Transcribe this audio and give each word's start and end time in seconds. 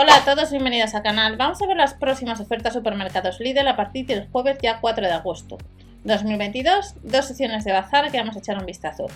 Hola 0.00 0.14
a 0.14 0.24
todos, 0.24 0.52
bienvenidos 0.52 0.94
al 0.94 1.02
canal. 1.02 1.36
Vamos 1.36 1.60
a 1.60 1.66
ver 1.66 1.76
las 1.76 1.92
próximas 1.92 2.38
ofertas 2.38 2.72
supermercados 2.72 3.40
Lidl 3.40 3.66
a 3.66 3.74
partir 3.74 4.06
del 4.06 4.28
jueves 4.28 4.56
ya 4.62 4.78
4 4.80 5.04
de 5.04 5.12
agosto 5.12 5.58
2022. 6.04 6.94
Dos 7.02 7.24
sesiones 7.24 7.64
de 7.64 7.72
bazar 7.72 8.08
que 8.12 8.18
vamos 8.18 8.36
a 8.36 8.38
echar 8.38 8.58
un 8.58 8.64
vistazo. 8.64 9.06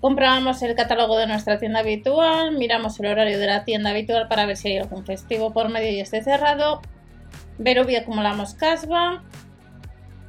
Comprobamos 0.00 0.62
el 0.62 0.76
catálogo 0.76 1.18
de 1.18 1.26
nuestra 1.26 1.58
tienda 1.58 1.80
habitual, 1.80 2.52
miramos 2.52 3.00
el 3.00 3.06
horario 3.06 3.36
de 3.36 3.48
la 3.48 3.64
tienda 3.64 3.90
habitual 3.90 4.28
para 4.28 4.46
ver 4.46 4.56
si 4.56 4.68
hay 4.68 4.78
algún 4.78 5.04
festivo 5.04 5.52
por 5.52 5.70
medio 5.70 5.90
y 5.90 5.98
esté 5.98 6.22
cerrado. 6.22 6.82
Ver 7.58 7.84
y 7.90 7.96
acumulamos 7.96 8.54
casva. 8.54 9.24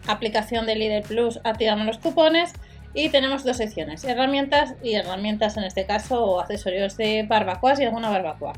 Aplicación 0.07 0.65
de 0.65 0.75
Lidl 0.75 1.07
Plus, 1.07 1.39
activamos 1.43 1.85
los 1.85 1.99
cupones. 1.99 2.53
Y 2.95 3.09
tenemos 3.09 3.43
dos 3.43 3.57
secciones, 3.57 4.03
herramientas 4.05 4.73
y 4.81 4.95
herramientas 4.95 5.55
en 5.57 5.65
este 5.65 5.85
caso 5.85 6.25
o 6.25 6.39
accesorios 6.39 6.97
de 6.97 7.27
barbacoas 7.29 7.79
y 7.79 7.83
alguna 7.83 8.09
barbacoa. 8.09 8.53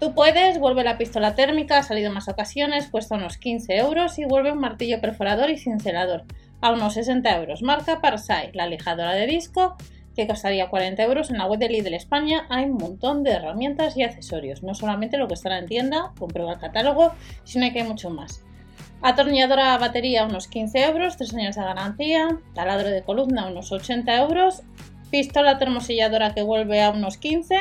Tú 0.00 0.14
puedes, 0.14 0.60
vuelve 0.60 0.84
la 0.84 0.96
pistola 0.96 1.34
térmica, 1.34 1.78
ha 1.78 1.82
salido 1.82 2.12
más 2.12 2.28
ocasiones, 2.28 2.88
cuesta 2.88 3.16
unos 3.16 3.36
15 3.36 3.78
euros 3.78 4.16
y 4.20 4.24
vuelve 4.24 4.52
un 4.52 4.60
martillo 4.60 5.00
perforador 5.00 5.50
y 5.50 5.58
cincelador 5.58 6.22
a 6.60 6.70
unos 6.70 6.94
60 6.94 7.36
euros. 7.36 7.62
Marca 7.62 8.00
Parsai, 8.00 8.52
la 8.54 8.68
lijadora 8.68 9.12
de 9.14 9.26
disco 9.26 9.76
que 10.14 10.28
costaría 10.28 10.68
40 10.68 11.02
euros. 11.02 11.30
En 11.30 11.38
la 11.38 11.46
web 11.46 11.58
de 11.58 11.68
Lidl 11.68 11.94
España 11.94 12.46
hay 12.48 12.66
un 12.66 12.76
montón 12.76 13.24
de 13.24 13.32
herramientas 13.32 13.96
y 13.96 14.04
accesorios, 14.04 14.62
no 14.62 14.74
solamente 14.74 15.16
lo 15.16 15.26
que 15.26 15.34
estará 15.34 15.58
en 15.58 15.66
tienda, 15.66 16.12
comprueba 16.16 16.52
el 16.52 16.60
catálogo, 16.60 17.12
sino 17.42 17.72
que 17.72 17.80
hay 17.80 17.88
mucho 17.88 18.10
más. 18.10 18.44
Atornilladora 19.02 19.74
a 19.74 19.78
batería 19.78 20.26
unos 20.26 20.46
15 20.46 20.84
euros, 20.84 21.16
3 21.16 21.34
años 21.34 21.56
de 21.56 21.62
garantía, 21.62 22.38
taladro 22.54 22.88
de 22.88 23.02
columna 23.02 23.48
unos 23.48 23.72
80 23.72 24.16
euros, 24.16 24.62
pistola 25.10 25.58
termoselladora 25.58 26.34
que 26.34 26.42
vuelve 26.42 26.82
a 26.82 26.90
unos 26.90 27.16
15 27.16 27.56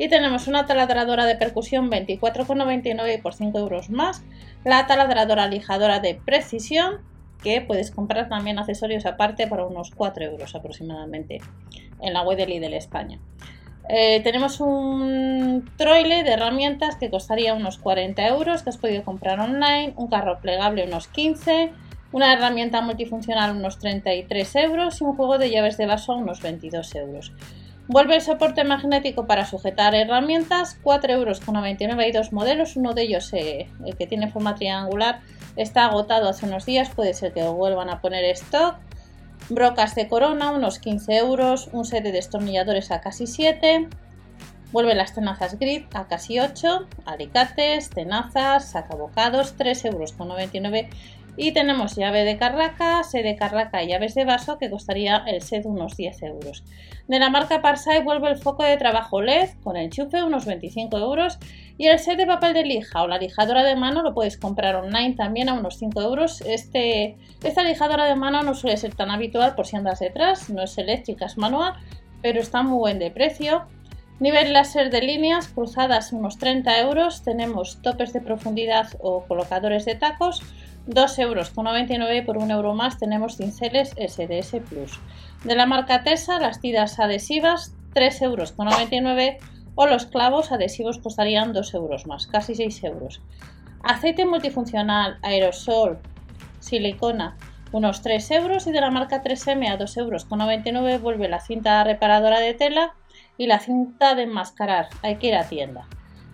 y 0.00 0.08
tenemos 0.08 0.48
una 0.48 0.64
taladradora 0.64 1.26
de 1.26 1.36
percusión 1.36 1.90
24,99 1.90 3.20
por 3.20 3.34
5 3.34 3.58
euros 3.58 3.90
más. 3.90 4.24
La 4.64 4.86
taladradora 4.86 5.46
lijadora 5.46 6.00
de 6.00 6.14
precisión, 6.14 7.02
que 7.42 7.60
puedes 7.60 7.90
comprar 7.90 8.30
también 8.30 8.58
accesorios 8.58 9.04
aparte 9.04 9.46
por 9.46 9.60
unos 9.60 9.90
4 9.90 10.24
euros 10.24 10.54
aproximadamente 10.54 11.42
en 12.00 12.14
la 12.14 12.22
web 12.22 12.38
de 12.38 12.76
España. 12.78 13.20
Eh, 13.90 14.22
tenemos 14.22 14.60
un 14.60 15.70
troile 15.76 16.24
de 16.24 16.30
herramientas 16.30 16.96
que 16.96 17.10
costaría 17.10 17.52
unos 17.52 17.76
40 17.76 18.26
euros, 18.26 18.62
que 18.62 18.70
has 18.70 18.78
podido 18.78 19.04
comprar 19.04 19.38
online, 19.38 19.92
un 19.96 20.08
carro 20.08 20.40
plegable 20.40 20.84
unos 20.84 21.08
15, 21.08 21.72
una 22.12 22.32
herramienta 22.32 22.80
multifuncional 22.80 23.54
unos 23.54 23.78
33 23.78 24.56
euros 24.56 24.98
y 24.98 25.04
un 25.04 25.14
juego 25.14 25.36
de 25.36 25.50
llaves 25.50 25.76
de 25.76 25.84
vaso 25.84 26.14
unos 26.14 26.40
22 26.40 26.94
euros. 26.94 27.32
Vuelve 27.92 28.14
el 28.14 28.22
soporte 28.22 28.62
magnético 28.62 29.26
para 29.26 29.44
sujetar 29.44 29.96
herramientas, 29.96 30.78
4,99 30.84 31.10
euros. 31.10 31.40
Hay 31.98 32.12
dos 32.12 32.32
modelos, 32.32 32.76
uno 32.76 32.94
de 32.94 33.02
ellos, 33.02 33.32
eh, 33.32 33.68
el 33.84 33.96
que 33.96 34.06
tiene 34.06 34.30
forma 34.30 34.54
triangular, 34.54 35.22
está 35.56 35.86
agotado 35.86 36.28
hace 36.28 36.46
unos 36.46 36.66
días, 36.66 36.90
puede 36.90 37.14
ser 37.14 37.32
que 37.32 37.42
vuelvan 37.42 37.90
a 37.90 38.00
poner 38.00 38.24
stock. 38.26 38.76
Brocas 39.48 39.96
de 39.96 40.06
corona, 40.06 40.52
unos 40.52 40.78
15 40.78 41.16
euros, 41.16 41.68
un 41.72 41.84
set 41.84 42.04
de 42.04 42.12
destornilladores 42.12 42.92
a 42.92 43.00
casi 43.00 43.26
7. 43.26 43.88
Vuelve 44.70 44.94
las 44.94 45.12
tenazas 45.12 45.58
grid 45.58 45.82
a 45.92 46.06
casi 46.06 46.38
8, 46.38 46.86
alicates, 47.06 47.90
tenazas, 47.90 48.70
sacabocados, 48.70 49.58
3,99 49.58 49.86
euros 49.86 50.14
y 51.36 51.52
tenemos 51.52 51.96
llave 51.96 52.24
de 52.24 52.36
carraca, 52.36 53.02
set 53.04 53.24
de 53.24 53.36
carraca 53.36 53.82
y 53.82 53.88
llaves 53.88 54.14
de 54.14 54.24
vaso 54.24 54.58
que 54.58 54.70
costaría 54.70 55.22
el 55.26 55.42
set 55.42 55.64
unos 55.64 55.96
10 55.96 56.22
euros. 56.22 56.64
De 57.08 57.18
la 57.18 57.30
marca 57.30 57.62
Parsai 57.62 58.02
vuelve 58.02 58.28
el 58.28 58.36
foco 58.36 58.62
de 58.62 58.76
trabajo 58.76 59.20
LED 59.20 59.50
con 59.62 59.76
enchufe 59.76 60.22
unos 60.22 60.46
25 60.46 60.96
euros 60.98 61.38
y 61.78 61.86
el 61.86 61.98
set 61.98 62.16
de 62.18 62.26
papel 62.26 62.54
de 62.54 62.64
lija 62.64 63.02
o 63.02 63.08
la 63.08 63.18
lijadora 63.18 63.64
de 63.64 63.74
mano 63.74 64.02
lo 64.02 64.14
puedes 64.14 64.36
comprar 64.36 64.76
online 64.76 65.14
también 65.14 65.48
a 65.48 65.54
unos 65.54 65.78
5 65.78 66.00
euros. 66.02 66.40
Este, 66.42 67.16
esta 67.42 67.62
lijadora 67.62 68.04
de 68.04 68.16
mano 68.16 68.42
no 68.42 68.54
suele 68.54 68.76
ser 68.76 68.94
tan 68.94 69.10
habitual 69.10 69.54
por 69.54 69.66
si 69.66 69.76
andas 69.76 70.00
detrás, 70.00 70.50
no 70.50 70.62
es 70.62 70.76
eléctrica, 70.78 71.26
es 71.26 71.38
manual, 71.38 71.74
pero 72.22 72.40
está 72.40 72.62
muy 72.62 72.78
buen 72.78 72.98
de 72.98 73.10
precio. 73.10 73.66
Nivel 74.20 74.52
láser 74.52 74.90
de 74.90 75.00
líneas 75.00 75.48
cruzadas 75.48 76.12
unos 76.12 76.36
30 76.36 76.78
euros. 76.80 77.22
Tenemos 77.22 77.80
topes 77.80 78.12
de 78.12 78.20
profundidad 78.20 78.88
o 79.00 79.24
colocadores 79.24 79.86
de 79.86 79.94
tacos 79.94 80.42
2 80.86 81.18
euros 81.18 81.50
con 81.50 81.64
99 81.64 82.22
por 82.22 82.38
1 82.38 82.52
euro 82.54 82.74
más 82.74 82.98
tenemos 82.98 83.36
cinceles 83.36 83.94
SDS 83.96 84.60
Plus. 84.68 84.98
De 85.44 85.54
la 85.54 85.66
marca 85.66 86.02
Tesa, 86.02 86.40
las 86.40 86.60
tiras 86.60 86.98
adhesivas 86.98 87.74
3 87.94 88.22
euros 88.22 88.52
con 88.52 88.66
99 88.66 89.38
o 89.74 89.86
los 89.86 90.06
clavos 90.06 90.52
adhesivos 90.52 90.98
costarían 90.98 91.52
2 91.52 91.74
euros 91.74 92.06
más, 92.06 92.26
casi 92.26 92.54
6 92.54 92.84
euros. 92.84 93.20
Aceite 93.82 94.26
multifuncional, 94.26 95.18
aerosol, 95.22 95.98
silicona, 96.60 97.36
unos 97.72 98.02
3 98.02 98.30
euros 98.32 98.66
y 98.66 98.72
de 98.72 98.80
la 98.80 98.90
marca 98.90 99.22
3M 99.22 99.70
a 99.70 99.76
2 99.76 99.96
euros 99.98 100.24
con 100.24 100.40
99 100.40 100.98
vuelve 100.98 101.28
la 101.28 101.40
cinta 101.40 101.82
reparadora 101.84 102.40
de 102.40 102.54
tela 102.54 102.94
y 103.38 103.46
la 103.46 103.58
cinta 103.58 104.14
de 104.14 104.24
enmascarar, 104.24 104.88
hay 105.02 105.16
que 105.16 105.28
ir 105.28 105.34
a 105.34 105.48
tienda 105.48 105.86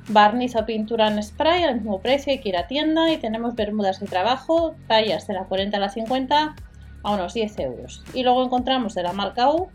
barniz 0.09 0.55
o 0.57 0.65
pintura 0.67 1.09
en 1.09 1.23
spray 1.23 1.65
al 1.65 1.77
mismo 1.77 2.01
precio, 2.01 2.33
que 2.41 2.49
ir 2.49 2.57
a 2.57 2.67
tienda 2.67 3.11
y 3.13 3.19
tenemos 3.19 3.55
bermudas 3.55 4.01
de 4.01 4.07
trabajo, 4.07 4.75
tallas 4.87 5.27
de 5.27 5.35
la 5.35 5.45
40 5.45 5.77
a 5.77 5.81
la 5.81 5.89
50 5.89 6.55
a 7.03 7.11
unos 7.11 7.35
10 7.35 7.59
euros. 7.61 8.03
Y 8.15 8.23
luego 8.23 8.45
encontramos 8.45 8.95
de 8.95 9.03
la 9.03 9.13
marca 9.13 9.51
U 9.51 9.69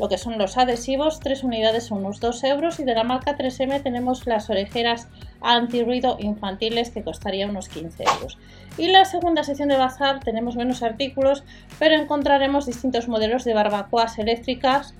lo 0.00 0.08
que 0.08 0.16
son 0.16 0.38
los 0.38 0.56
adhesivos, 0.56 1.20
3 1.20 1.44
unidades 1.44 1.92
a 1.92 1.94
unos 1.94 2.20
2 2.20 2.44
euros 2.44 2.80
y 2.80 2.84
de 2.84 2.94
la 2.94 3.04
marca 3.04 3.36
3M 3.36 3.82
tenemos 3.82 4.26
las 4.26 4.48
orejeras 4.48 5.08
antirruido 5.42 6.16
infantiles 6.18 6.88
que 6.88 7.04
costaría 7.04 7.46
unos 7.46 7.68
15 7.68 8.04
euros. 8.04 8.38
Y 8.78 8.88
la 8.88 9.04
segunda 9.04 9.44
sección 9.44 9.68
de 9.68 9.76
bazar 9.76 10.20
tenemos 10.20 10.56
menos 10.56 10.82
artículos, 10.82 11.44
pero 11.78 11.96
encontraremos 11.96 12.64
distintos 12.64 13.08
modelos 13.08 13.44
de 13.44 13.52
barbacoas 13.52 14.18
eléctricas 14.18 14.94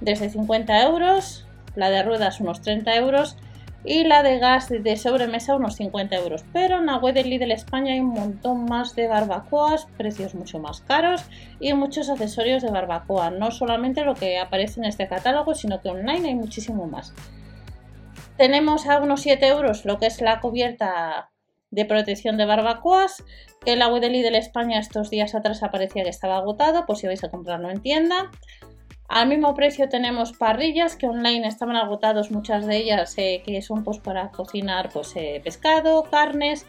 desde 0.00 0.30
50 0.30 0.80
euros, 0.84 1.44
la 1.74 1.90
de 1.90 2.04
ruedas 2.04 2.40
unos 2.40 2.62
30 2.62 2.94
euros 2.94 3.36
y 3.86 4.02
la 4.02 4.24
de 4.24 4.40
gas 4.40 4.68
de 4.68 4.96
sobremesa 4.96 5.54
unos 5.54 5.76
50 5.76 6.16
euros. 6.16 6.44
Pero 6.52 6.78
en 6.78 6.86
la 6.86 6.98
web 6.98 7.14
de 7.14 7.52
España 7.52 7.92
hay 7.92 8.00
un 8.00 8.08
montón 8.08 8.64
más 8.64 8.96
de 8.96 9.06
barbacoas, 9.06 9.86
precios 9.96 10.34
mucho 10.34 10.58
más 10.58 10.80
caros 10.80 11.22
y 11.60 11.72
muchos 11.72 12.10
accesorios 12.10 12.62
de 12.62 12.70
barbacoa. 12.70 13.30
No 13.30 13.52
solamente 13.52 14.04
lo 14.04 14.14
que 14.14 14.38
aparece 14.38 14.80
en 14.80 14.86
este 14.86 15.06
catálogo, 15.06 15.54
sino 15.54 15.80
que 15.80 15.88
online 15.88 16.28
hay 16.28 16.34
muchísimo 16.34 16.86
más. 16.86 17.14
Tenemos 18.36 18.86
a 18.86 18.98
unos 18.98 19.22
7 19.22 19.46
euros 19.46 19.84
lo 19.84 19.98
que 19.98 20.06
es 20.06 20.20
la 20.20 20.40
cubierta 20.40 21.30
de 21.70 21.84
protección 21.84 22.36
de 22.36 22.44
barbacoas, 22.44 23.24
que 23.64 23.72
en 23.72 23.78
la 23.78 23.88
web 23.88 24.02
de 24.02 24.38
España 24.38 24.78
estos 24.80 25.10
días 25.10 25.34
atrás 25.34 25.62
aparecía 25.62 26.02
que 26.02 26.10
estaba 26.10 26.36
agotado, 26.36 26.86
pues 26.86 26.98
si 26.98 27.06
vais 27.06 27.22
a 27.22 27.30
comprarlo 27.30 27.70
en 27.70 27.80
tienda. 27.82 28.30
Al 29.08 29.28
mismo 29.28 29.54
precio 29.54 29.88
tenemos 29.88 30.32
parrillas 30.32 30.96
que 30.96 31.06
online 31.06 31.46
estaban 31.46 31.76
agotados 31.76 32.30
muchas 32.30 32.66
de 32.66 32.76
ellas 32.76 33.14
eh, 33.18 33.42
que 33.44 33.62
son 33.62 33.84
pues 33.84 33.98
para 33.98 34.30
cocinar 34.30 34.90
pues 34.90 35.14
eh, 35.14 35.40
pescado, 35.44 36.04
carnes. 36.04 36.66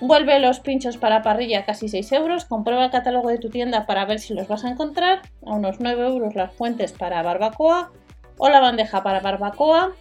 Vuelve 0.00 0.38
los 0.38 0.60
pinchos 0.60 0.96
para 0.96 1.22
parrilla 1.22 1.64
casi 1.64 1.88
6 1.88 2.12
euros. 2.12 2.44
Comprueba 2.44 2.84
el 2.84 2.90
catálogo 2.90 3.28
de 3.28 3.38
tu 3.38 3.50
tienda 3.50 3.84
para 3.84 4.04
ver 4.04 4.20
si 4.20 4.32
los 4.32 4.48
vas 4.48 4.64
a 4.64 4.70
encontrar. 4.70 5.22
A 5.44 5.54
unos 5.54 5.80
9 5.80 6.06
euros 6.06 6.34
las 6.34 6.52
fuentes 6.52 6.92
para 6.92 7.22
barbacoa 7.22 7.90
o 8.38 8.48
la 8.48 8.60
bandeja 8.60 9.02
para 9.02 9.20
barbacoa. 9.20 9.92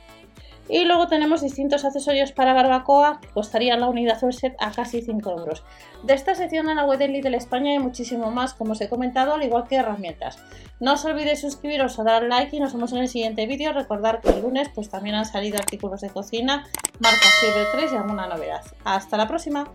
Y 0.70 0.86
luego 0.86 1.08
tenemos 1.08 1.42
distintos 1.42 1.86
accesorios 1.86 2.32
para 2.32 2.54
barbacoa 2.54 3.20
que 3.22 3.28
costarían 3.30 3.80
la 3.80 3.88
unidad 3.88 4.24
o 4.24 4.32
set 4.32 4.56
a 4.60 4.72
casi 4.72 5.02
5 5.02 5.32
euros. 5.32 5.64
De 6.04 6.14
esta 6.14 6.36
sección 6.36 6.70
en 6.70 6.76
la 6.76 6.86
web 6.86 7.00
de 7.00 7.08
Lidl 7.08 7.36
España 7.36 7.72
hay 7.72 7.80
muchísimo 7.80 8.32
más, 8.32 8.54
como 8.54 8.74
os 8.74 8.82
he 8.82 8.90
comentado, 8.90 9.34
al 9.34 9.44
igual 9.44 9.68
que 9.68 9.78
herramientas. 9.78 10.40
No 10.80 10.94
os 10.94 11.06
olvidéis 11.06 11.42
suscribiros 11.42 11.98
o 12.00 12.04
dar 12.04 12.24
like 12.24 12.56
y 12.56 12.60
nos 12.60 12.74
vemos 12.74 12.92
en 12.92 13.00
el 13.00 13.08
siguiente 13.08 13.46
vídeo. 13.48 13.74
Recordar 13.74 14.22
que 14.22 14.30
el 14.30 14.42
lunes 14.42 14.70
pues 14.74 14.90
también 14.90 15.16
han 15.16 15.26
salido 15.26 15.58
artículos 15.58 16.02
de 16.02 16.10
cocina, 16.10 16.68
marca 17.00 17.28
Silver 17.40 17.68
3 17.74 17.94
y 17.94 17.96
alguna 17.96 18.28
novedad. 18.28 18.62
Hasta 18.84 19.18
la 19.18 19.28
próxima. 19.28 19.72